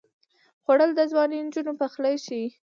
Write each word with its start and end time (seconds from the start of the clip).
خوړل 0.63 0.91
د 0.95 1.01
ځوانې 1.11 1.37
نجونې 1.45 1.73
پخلی 1.79 2.15
ښيي 2.25 2.47